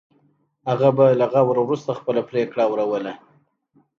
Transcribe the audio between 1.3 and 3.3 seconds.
غور وروسته خپله پرېکړه اوروله.